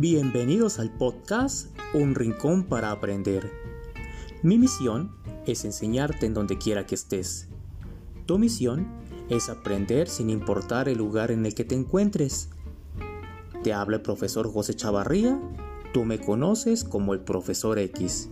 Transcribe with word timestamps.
Bienvenidos 0.00 0.78
al 0.78 0.96
podcast 0.96 1.76
Un 1.92 2.14
Rincón 2.14 2.62
para 2.62 2.92
Aprender. 2.92 3.50
Mi 4.44 4.56
misión 4.56 5.10
es 5.44 5.64
enseñarte 5.64 6.24
en 6.24 6.34
donde 6.34 6.56
quiera 6.56 6.86
que 6.86 6.94
estés. 6.94 7.48
Tu 8.24 8.38
misión 8.38 8.86
es 9.28 9.48
aprender 9.48 10.08
sin 10.08 10.30
importar 10.30 10.88
el 10.88 10.98
lugar 10.98 11.32
en 11.32 11.44
el 11.44 11.56
que 11.56 11.64
te 11.64 11.74
encuentres. 11.74 12.48
Te 13.64 13.72
habla 13.72 13.96
el 13.96 14.02
profesor 14.02 14.48
José 14.52 14.76
Chavarría, 14.76 15.36
tú 15.92 16.04
me 16.04 16.20
conoces 16.20 16.84
como 16.84 17.12
el 17.12 17.18
profesor 17.18 17.80
X. 17.80 18.30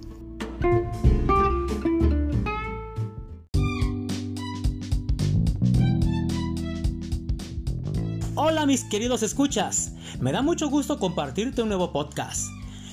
Hola 8.57 8.65
mis 8.65 8.85
queridos 8.85 9.23
escuchas, 9.23 9.93
me 10.19 10.33
da 10.33 10.41
mucho 10.41 10.71
gusto 10.71 10.99
compartirte 10.99 11.61
un 11.61 11.69
nuevo 11.69 11.93
podcast. 11.93 12.47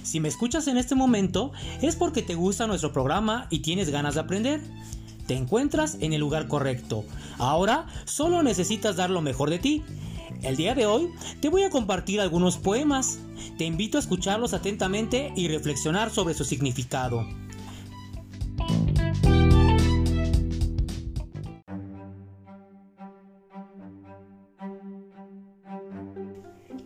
Si 0.04 0.20
me 0.20 0.28
escuchas 0.28 0.68
en 0.68 0.76
este 0.76 0.94
momento 0.94 1.54
es 1.82 1.96
porque 1.96 2.22
te 2.22 2.36
gusta 2.36 2.68
nuestro 2.68 2.92
programa 2.92 3.48
y 3.50 3.60
tienes 3.60 3.90
ganas 3.90 4.16
de 4.16 4.20
aprender. 4.20 4.60
Te 5.26 5.36
encuentras 5.36 6.00
en 6.02 6.12
el 6.12 6.20
lugar 6.20 6.50
correcto. 6.50 7.06
Ahora 7.38 7.88
solo 8.04 8.44
necesitas 8.44 8.98
dar 8.98 9.10
lo 9.10 9.22
mejor 9.22 9.50
de 9.50 9.60
ti. 9.60 9.84
El 10.42 10.58
día 10.58 10.76
de 10.76 10.86
hoy 10.86 11.08
te 11.40 11.48
voy 11.48 11.64
a 11.64 11.70
compartir 11.70 12.20
algunos 12.20 12.58
poemas. 12.58 13.20
Te 13.58 13.64
invito 13.64 13.98
a 13.98 14.02
escucharlos 14.02 14.54
atentamente 14.54 15.32
y 15.34 15.48
reflexionar 15.48 16.12
sobre 16.12 16.34
su 16.34 16.44
significado. 16.44 17.26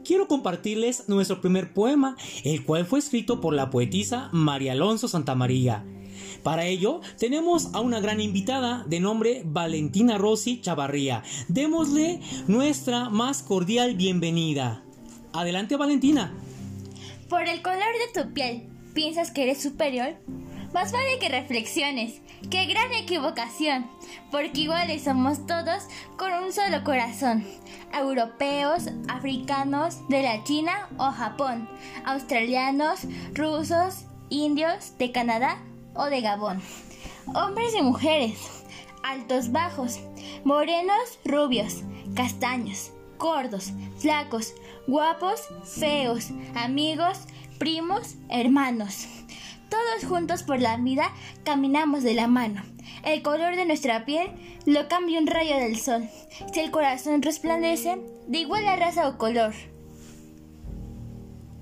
Quiero 0.07 0.29
compartirles 0.29 1.09
nuestro 1.09 1.41
primer 1.41 1.73
poema, 1.73 2.15
el 2.45 2.63
cual 2.63 2.85
fue 2.85 2.99
escrito 2.99 3.41
por 3.41 3.53
la 3.53 3.69
poetisa 3.69 4.29
María 4.31 4.71
Alonso 4.71 5.09
Santamaría. 5.09 5.85
Para 6.43 6.65
ello, 6.65 7.01
tenemos 7.19 7.75
a 7.75 7.81
una 7.81 7.99
gran 7.99 8.21
invitada 8.21 8.85
de 8.87 9.01
nombre 9.01 9.41
Valentina 9.45 10.17
Rossi 10.17 10.61
Chavarría. 10.61 11.23
Démosle 11.49 12.21
nuestra 12.47 13.09
más 13.09 13.43
cordial 13.43 13.95
bienvenida. 13.95 14.81
Adelante, 15.33 15.75
Valentina. 15.75 16.31
Por 17.27 17.41
el 17.41 17.61
color 17.61 17.81
de 18.13 18.21
tu 18.23 18.33
piel, 18.33 18.63
¿piensas 18.93 19.31
que 19.31 19.43
eres 19.43 19.61
superior? 19.61 20.15
Más 20.73 20.91
vale 20.91 21.17
que 21.19 21.29
reflexiones. 21.29 22.21
¡Qué 22.49 22.65
gran 22.65 22.93
equivocación! 22.93 23.89
Porque 24.31 24.61
iguales 24.61 25.03
somos 25.03 25.45
todos 25.45 25.83
con 26.17 26.31
un 26.33 26.51
solo 26.51 26.83
corazón. 26.83 27.45
Europeos, 27.93 28.89
africanos, 29.07 30.07
de 30.09 30.23
la 30.23 30.43
China 30.43 30.89
o 30.97 31.11
Japón, 31.11 31.69
australianos, 32.05 33.01
rusos, 33.33 34.05
indios, 34.29 34.97
de 34.97 35.11
Canadá 35.11 35.57
o 35.95 36.05
de 36.05 36.21
Gabón. 36.21 36.61
Hombres 37.33 37.73
y 37.73 37.81
mujeres, 37.81 38.65
altos, 39.03 39.51
bajos, 39.51 39.99
morenos, 40.43 41.17
rubios, 41.23 41.81
castaños, 42.13 42.91
gordos, 43.17 43.71
flacos, 43.99 44.53
guapos, 44.85 45.47
feos, 45.63 46.29
amigos, 46.55 47.19
primos, 47.57 48.15
hermanos. 48.29 49.07
Todos 49.69 50.05
juntos 50.05 50.43
por 50.43 50.59
la 50.59 50.77
vida 50.77 51.11
caminamos 51.43 52.03
de 52.03 52.13
la 52.13 52.27
mano. 52.27 52.63
El 53.03 53.21
color 53.21 53.55
de 53.55 53.65
nuestra 53.65 54.05
piel 54.05 54.29
lo 54.65 54.87
cambia 54.87 55.19
un 55.19 55.27
rayo 55.27 55.57
del 55.57 55.77
sol. 55.77 56.07
Si 56.53 56.59
el 56.59 56.71
corazón 56.71 57.21
resplandece, 57.21 57.99
de 58.27 58.37
igual 58.37 58.65
la 58.65 58.75
raza 58.75 59.07
o 59.07 59.17
color. 59.17 59.53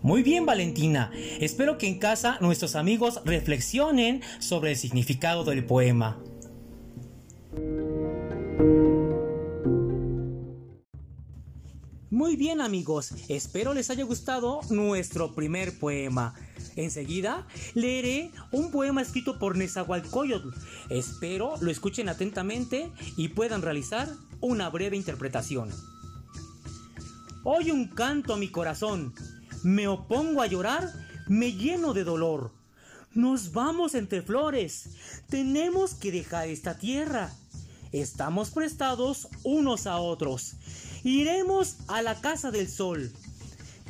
Muy 0.02 0.22
bien, 0.22 0.46
Valentina. 0.46 1.12
Espero 1.40 1.80
que 1.80 1.88
en 1.88 1.98
casa 1.98 2.38
nuestros 2.40 2.76
amigos 2.76 3.22
reflexionen 3.26 4.22
sobre 4.40 4.72
el 4.72 4.78
significado 4.78 5.44
del 5.44 5.66
poema. 5.66 6.20
Muy 12.12 12.38
bien 12.38 12.62
amigos, 12.62 13.14
espero 13.28 13.74
les 13.74 13.90
haya 13.90 14.06
gustado 14.06 14.62
nuestro 14.70 15.36
primer 15.36 15.78
poema. 15.78 16.34
Enseguida 16.76 17.48
leeré 17.74 18.32
un 18.52 18.72
poema 18.72 19.02
escrito 19.02 19.40
por 19.40 19.58
Nezahualcóyotl. 19.58 20.50
Espero 20.90 21.56
lo 21.62 21.72
escuchen 21.72 22.10
atentamente 22.10 22.92
y 23.18 23.30
puedan 23.30 23.62
realizar 23.62 24.10
una 24.42 24.70
breve 24.70 24.98
interpretación. 24.98 25.70
Hoy 27.44 27.72
un 27.72 27.88
canto 27.88 28.34
a 28.34 28.38
mi 28.38 28.50
corazón, 28.50 29.14
me 29.64 29.88
opongo 29.88 30.42
a 30.42 30.48
llorar, 30.48 30.92
me 31.28 31.54
lleno 31.54 31.94
de 31.94 32.04
dolor. 32.04 32.52
Nos 33.14 33.54
vamos 33.54 33.96
entre 33.96 34.22
flores, 34.22 34.90
tenemos 35.30 35.94
que 35.94 36.12
dejar 36.12 36.50
esta 36.50 36.78
tierra. 36.78 37.32
Estamos 37.92 38.50
prestados 38.50 39.30
unos 39.44 39.88
a 39.88 39.98
otros 39.98 40.58
Iremos 41.06 41.78
a 41.88 42.02
la 42.02 42.20
casa 42.20 42.50
del 42.50 42.68
sol. 42.68 43.14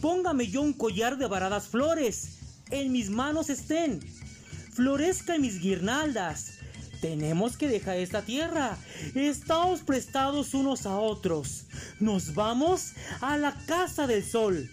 Póngame 0.01 0.47
yo 0.47 0.61
un 0.61 0.73
collar 0.73 1.17
de 1.17 1.27
varadas 1.27 1.69
flores. 1.69 2.39
En 2.75 2.91
mis 2.91 3.09
manos 3.09 3.49
estén. 3.49 4.01
Florezca 4.73 5.35
en 5.35 5.43
mis 5.43 5.61
guirnaldas. 5.61 6.57
Tenemos 6.99 7.55
que 7.55 7.69
dejar 7.69 7.95
esta 7.95 8.21
tierra. 8.21 8.77
Estamos 9.15 9.79
prestados 9.79 10.53
unos 10.53 10.85
a 10.85 10.97
otros. 10.97 11.67
Nos 12.01 12.35
vamos 12.35 12.91
a 13.21 13.37
la 13.37 13.53
casa 13.65 14.07
del 14.07 14.25
sol. 14.25 14.69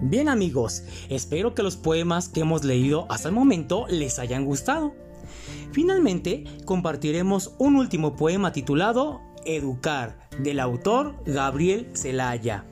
Bien 0.00 0.30
amigos, 0.30 0.84
espero 1.10 1.54
que 1.54 1.62
los 1.62 1.76
poemas 1.76 2.30
que 2.30 2.40
hemos 2.40 2.64
leído 2.64 3.06
hasta 3.10 3.28
el 3.28 3.34
momento 3.34 3.84
les 3.90 4.18
hayan 4.18 4.46
gustado. 4.46 4.94
Finalmente, 5.72 6.44
compartiremos 6.64 7.52
un 7.58 7.76
último 7.76 8.16
poema 8.16 8.52
titulado 8.52 9.33
Educar, 9.44 10.28
del 10.38 10.60
autor 10.60 11.16
Gabriel 11.26 11.90
Celaya. 11.94 12.64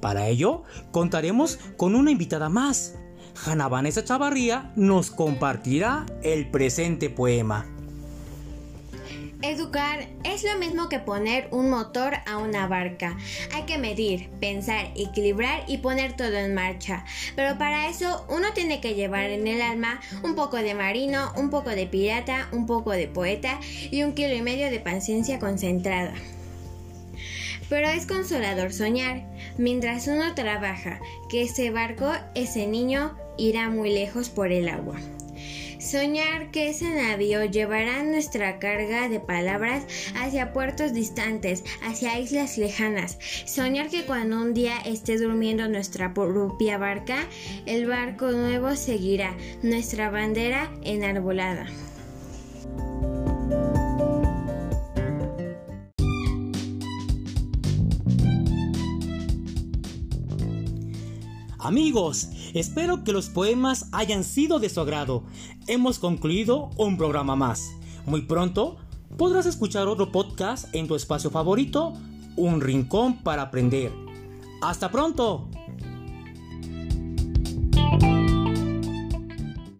Para 0.00 0.26
ello, 0.26 0.64
contaremos 0.90 1.58
con 1.76 1.94
una 1.94 2.10
invitada 2.10 2.48
más. 2.48 2.98
Vanessa 3.68 4.04
Chavarría 4.04 4.72
nos 4.76 5.10
compartirá 5.10 6.06
el 6.22 6.50
presente 6.50 7.08
poema. 7.08 7.71
Educar 9.42 10.08
es 10.24 10.44
lo 10.44 10.56
mismo 10.58 10.88
que 10.88 10.98
poner 10.98 11.48
un 11.50 11.70
motor 11.70 12.14
a 12.26 12.38
una 12.38 12.66
barca. 12.66 13.16
Hay 13.52 13.62
que 13.62 13.78
medir, 13.78 14.28
pensar, 14.40 14.90
equilibrar 14.94 15.64
y 15.66 15.78
poner 15.78 16.16
todo 16.16 16.36
en 16.36 16.54
marcha. 16.54 17.04
Pero 17.36 17.58
para 17.58 17.88
eso 17.88 18.24
uno 18.28 18.52
tiene 18.54 18.80
que 18.80 18.94
llevar 18.94 19.30
en 19.30 19.46
el 19.46 19.60
alma 19.60 20.00
un 20.22 20.34
poco 20.34 20.56
de 20.56 20.74
marino, 20.74 21.32
un 21.36 21.50
poco 21.50 21.70
de 21.70 21.86
pirata, 21.86 22.48
un 22.52 22.66
poco 22.66 22.92
de 22.92 23.08
poeta 23.08 23.58
y 23.90 24.02
un 24.02 24.14
kilo 24.14 24.34
y 24.34 24.42
medio 24.42 24.70
de 24.70 24.80
paciencia 24.80 25.38
concentrada. 25.38 26.14
Pero 27.68 27.88
es 27.88 28.06
consolador 28.06 28.72
soñar, 28.72 29.24
mientras 29.56 30.06
uno 30.06 30.34
trabaja, 30.34 31.00
que 31.30 31.42
ese 31.42 31.70
barco, 31.70 32.12
ese 32.34 32.66
niño, 32.66 33.16
irá 33.38 33.70
muy 33.70 33.92
lejos 33.92 34.28
por 34.28 34.52
el 34.52 34.68
agua. 34.68 34.96
Soñar 35.82 36.52
que 36.52 36.70
ese 36.70 36.88
navío 36.94 37.44
llevará 37.44 38.04
nuestra 38.04 38.60
carga 38.60 39.08
de 39.08 39.18
palabras 39.18 39.84
hacia 40.14 40.52
puertos 40.52 40.92
distantes, 40.92 41.64
hacia 41.82 42.20
islas 42.20 42.56
lejanas. 42.56 43.18
Soñar 43.46 43.90
que 43.90 44.04
cuando 44.04 44.40
un 44.40 44.54
día 44.54 44.78
esté 44.86 45.18
durmiendo 45.18 45.68
nuestra 45.68 46.14
propia 46.14 46.78
barca, 46.78 47.26
el 47.66 47.86
barco 47.86 48.30
nuevo 48.30 48.76
seguirá, 48.76 49.36
nuestra 49.64 50.08
bandera 50.08 50.72
enarbolada. 50.84 51.66
Amigos, 61.58 62.28
espero 62.54 63.04
que 63.04 63.12
los 63.12 63.28
poemas 63.28 63.88
hayan 63.92 64.24
sido 64.24 64.58
de 64.58 64.68
su 64.68 64.80
agrado. 64.80 65.24
Hemos 65.66 65.98
concluido 65.98 66.70
un 66.76 66.96
programa 66.96 67.36
más. 67.36 67.72
Muy 68.06 68.22
pronto 68.22 68.76
podrás 69.16 69.46
escuchar 69.46 69.88
otro 69.88 70.10
podcast 70.10 70.74
en 70.74 70.88
tu 70.88 70.94
espacio 70.94 71.30
favorito, 71.30 71.92
Un 72.36 72.60
Rincón 72.60 73.22
para 73.22 73.42
Aprender. 73.42 73.92
Hasta 74.62 74.90
pronto. 74.90 75.48